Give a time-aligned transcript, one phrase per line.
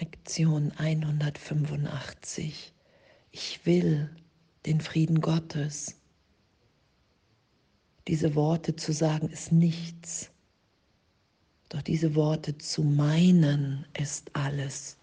[0.00, 2.72] Lektion 185.
[3.32, 4.08] Ich will
[4.64, 5.96] den Frieden Gottes.
[8.06, 10.30] Diese Worte zu sagen ist nichts.
[11.68, 14.96] Doch diese Worte zu meinen ist alles.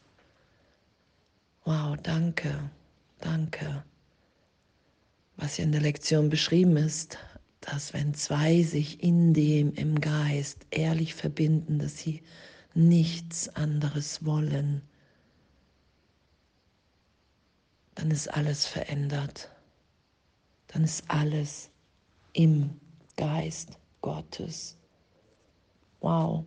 [1.66, 2.71] Wow, danke,
[3.20, 3.84] danke.
[5.36, 7.18] Was hier in der Lektion beschrieben ist,
[7.59, 12.21] dass wenn zwei sich in dem im Geist ehrlich verbinden, dass sie
[12.76, 14.82] nichts anderes wollen,
[17.96, 19.50] dann ist alles verändert.
[20.68, 21.70] Dann ist alles
[22.34, 22.79] im
[23.15, 24.78] Geist Gottes.
[26.01, 26.46] Wow.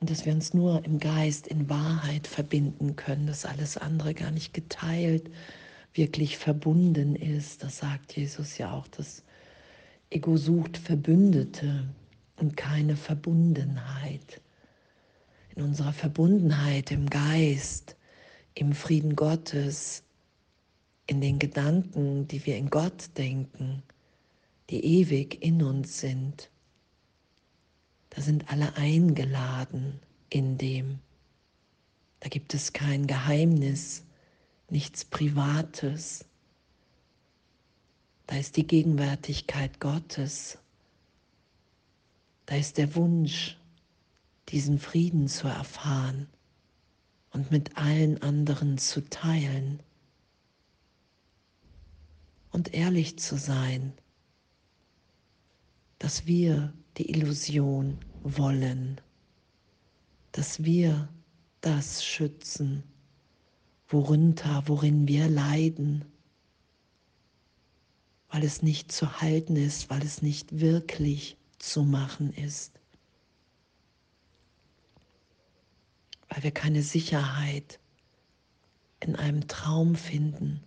[0.00, 4.30] Und dass wir uns nur im Geist, in Wahrheit verbinden können, dass alles andere gar
[4.30, 5.30] nicht geteilt,
[5.92, 7.64] wirklich verbunden ist.
[7.64, 8.86] Das sagt Jesus ja auch.
[8.88, 9.24] Das
[10.10, 11.88] Ego sucht Verbündete
[12.36, 14.40] und keine Verbundenheit.
[15.54, 17.96] In unserer Verbundenheit im Geist,
[18.54, 20.02] im Frieden Gottes,
[21.06, 23.82] in den Gedanken, die wir in Gott denken,
[24.70, 26.50] die ewig in uns sind.
[28.10, 31.00] Da sind alle eingeladen in dem.
[32.20, 34.04] Da gibt es kein Geheimnis,
[34.70, 36.24] nichts Privates.
[38.26, 40.58] Da ist die Gegenwärtigkeit Gottes.
[42.46, 43.58] Da ist der Wunsch,
[44.48, 46.28] diesen Frieden zu erfahren
[47.30, 49.82] und mit allen anderen zu teilen
[52.50, 53.92] und ehrlich zu sein,
[55.98, 59.00] dass wir die Illusion wollen,
[60.32, 61.08] dass wir
[61.62, 62.84] das schützen,
[63.88, 66.04] worunter, worin wir leiden,
[68.28, 71.36] weil es nicht zu halten ist, weil es nicht wirklich
[71.70, 72.80] zu machen ist,
[76.28, 77.78] weil wir keine Sicherheit
[79.00, 80.62] in einem Traum finden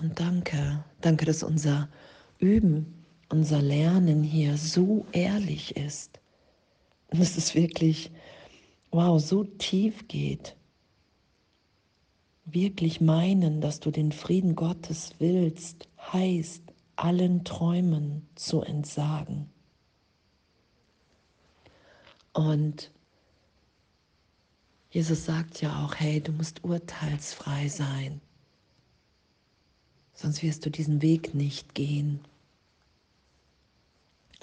[0.00, 1.90] Und danke, danke, dass unser
[2.38, 6.20] Üben, unser Lernen hier so ehrlich ist.
[7.10, 8.10] Und dass es wirklich,
[8.90, 10.56] wow, so tief geht.
[12.46, 16.62] Wirklich meinen, dass du den Frieden Gottes willst, heißt,
[17.00, 19.50] allen Träumen zu entsagen.
[22.32, 22.90] Und
[24.90, 28.20] Jesus sagt ja auch, hey, du musst urteilsfrei sein
[30.20, 32.20] sonst wirst du diesen Weg nicht gehen.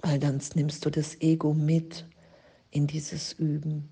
[0.01, 2.05] Weil dann nimmst du das Ego mit
[2.71, 3.89] in dieses Üben,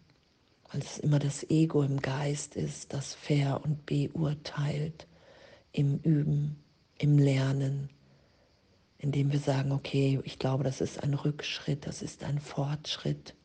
[0.72, 5.08] weil es immer das Ego im Geist ist, das fair und beurteilt
[5.72, 6.58] im Üben,
[6.98, 7.90] im Lernen,
[9.06, 13.36] indem wir sagen, okay, ich glaube, das ist ein Rückschritt, das ist ein Fortschritt.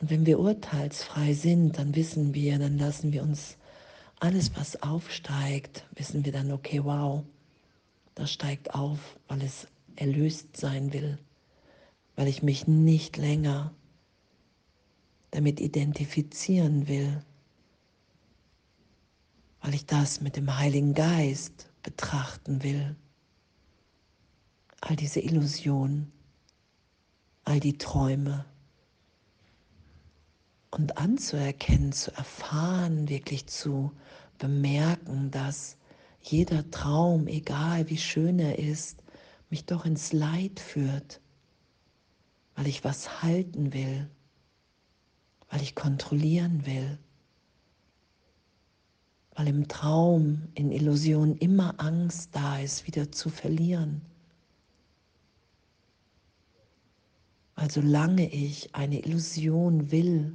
[0.00, 3.56] Und wenn wir urteilsfrei sind, dann wissen wir, dann lassen wir uns
[4.20, 7.24] alles, was aufsteigt, wissen wir dann, okay, wow,
[8.14, 11.18] das steigt auf, weil es erlöst sein will,
[12.14, 13.72] weil ich mich nicht länger
[15.32, 17.24] damit identifizieren will,
[19.62, 22.94] weil ich das mit dem Heiligen Geist betrachten will.
[24.88, 26.10] All diese Illusionen,
[27.44, 28.46] all die Träume
[30.70, 33.92] und anzuerkennen, zu erfahren, wirklich zu
[34.38, 35.76] bemerken, dass
[36.22, 39.02] jeder Traum, egal wie schön er ist,
[39.50, 41.20] mich doch ins Leid führt,
[42.54, 44.08] weil ich was halten will,
[45.50, 46.98] weil ich kontrollieren will,
[49.34, 54.00] weil im Traum, in Illusion immer Angst da ist, wieder zu verlieren.
[57.68, 60.34] Weil solange ich eine Illusion will,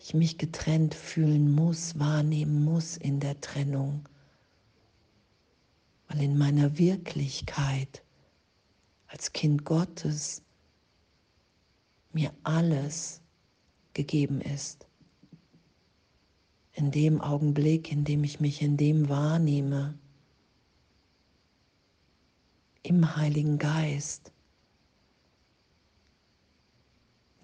[0.00, 4.08] ich mich getrennt fühlen muss, wahrnehmen muss in der Trennung,
[6.08, 8.02] weil in meiner Wirklichkeit
[9.06, 10.42] als Kind Gottes
[12.12, 13.20] mir alles
[13.92, 14.88] gegeben ist.
[16.72, 19.96] In dem Augenblick, in dem ich mich in dem wahrnehme,
[22.82, 24.33] im Heiligen Geist,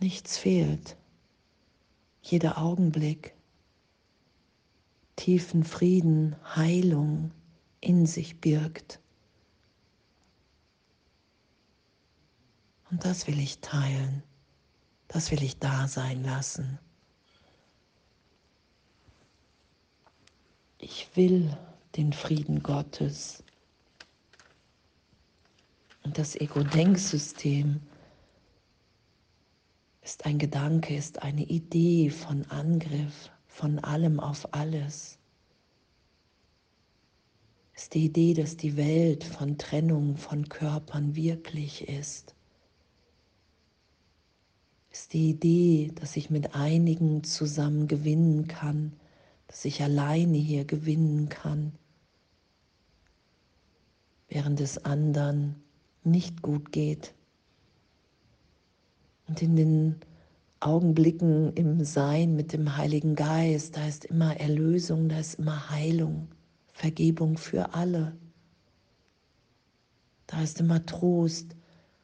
[0.01, 0.97] nichts fehlt
[2.23, 3.35] jeder Augenblick
[5.17, 7.31] tiefen Frieden, Heilung
[7.81, 9.01] in sich birgt.
[12.91, 14.23] Und das will ich teilen,
[15.09, 16.79] das will ich da sein lassen.
[20.79, 21.57] Ich will
[21.97, 23.45] den Frieden Gottes.
[26.03, 27.81] Und das Ego-Denksystem
[30.03, 35.19] ist ein Gedanke, ist eine Idee von Angriff, von allem auf alles.
[37.75, 42.35] Ist die Idee, dass die Welt von Trennung von Körpern wirklich ist.
[44.91, 48.93] Ist die Idee, dass ich mit einigen zusammen gewinnen kann,
[49.47, 51.73] dass ich alleine hier gewinnen kann,
[54.29, 55.57] während es anderen
[56.05, 57.15] nicht gut geht.
[59.31, 60.01] Und in den
[60.59, 66.27] Augenblicken im Sein mit dem Heiligen Geist, da ist immer Erlösung, da ist immer Heilung,
[66.73, 68.19] Vergebung für alle.
[70.27, 71.55] Da ist immer Trost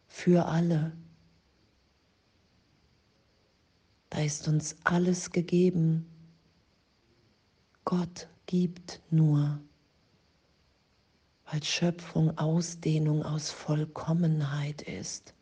[0.07, 0.93] für alle.
[4.11, 6.07] Da ist uns alles gegeben.
[7.85, 9.59] Gott gibt nur,
[11.51, 15.36] weil Schöpfung Ausdehnung aus Vollkommenheit ist.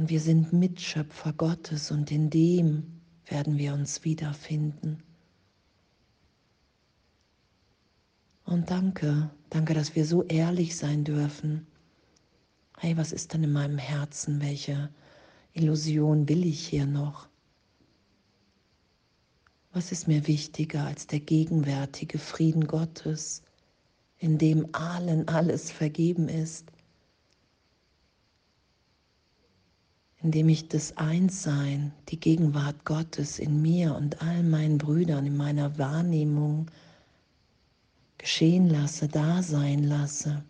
[0.00, 5.02] Und wir sind Mitschöpfer Gottes und in dem werden wir uns wiederfinden.
[8.46, 11.66] Und danke, danke, dass wir so ehrlich sein dürfen.
[12.78, 14.40] Hey, was ist denn in meinem Herzen?
[14.40, 14.88] Welche
[15.52, 17.28] Illusion will ich hier noch?
[19.74, 23.42] Was ist mir wichtiger als der gegenwärtige Frieden Gottes,
[24.16, 26.72] in dem allen alles vergeben ist?
[30.22, 35.78] Indem ich das Einssein, die Gegenwart Gottes in mir und all meinen Brüdern, in meiner
[35.78, 36.70] Wahrnehmung
[38.18, 40.44] geschehen lasse, da sein lasse.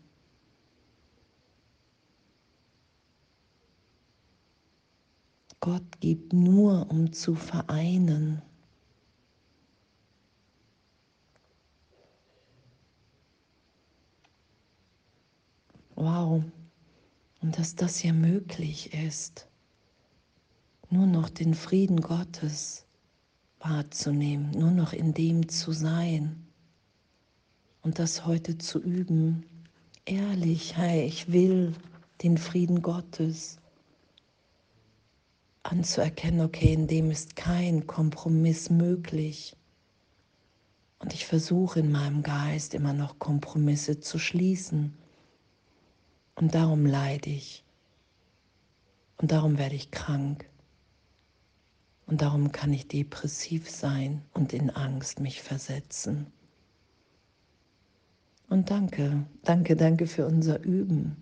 [5.60, 8.42] Gott gibt nur, um zu vereinen.
[15.94, 16.42] Wow,
[17.42, 19.49] und dass das hier möglich ist
[20.90, 22.84] nur noch den Frieden Gottes
[23.60, 26.46] wahrzunehmen, nur noch in dem zu sein
[27.82, 29.44] und das heute zu üben.
[30.04, 31.74] Ehrlich, hey, ich will
[32.22, 33.58] den Frieden Gottes
[35.62, 39.56] anzuerkennen, okay, in dem ist kein Kompromiss möglich.
[40.98, 44.94] Und ich versuche in meinem Geist immer noch Kompromisse zu schließen.
[46.34, 47.64] Und darum leide ich.
[49.16, 50.50] Und darum werde ich krank.
[52.10, 56.26] Und darum kann ich depressiv sein und in Angst mich versetzen.
[58.48, 61.16] Und danke, danke, danke für unser Üben.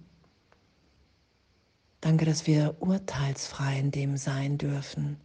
[2.00, 5.18] Danke, dass wir urteilsfrei in dem sein dürfen.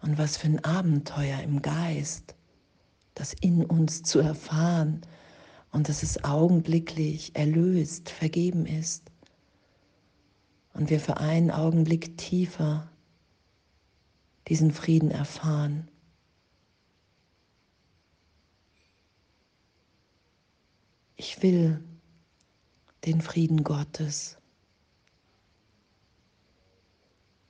[0.00, 2.34] Und was für ein Abenteuer im Geist,
[3.12, 5.02] das in uns zu erfahren
[5.70, 9.10] und dass es augenblicklich erlöst, vergeben ist.
[10.72, 12.90] Und wir für einen Augenblick tiefer
[14.48, 15.88] diesen Frieden erfahren.
[21.16, 21.82] Ich will
[23.04, 24.36] den Frieden Gottes.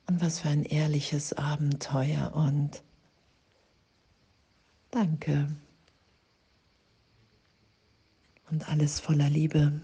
[0.06, 2.82] Und was für ein ehrliches Abenteuer und
[4.90, 5.48] danke.
[8.50, 9.80] Und alles voller Liebe.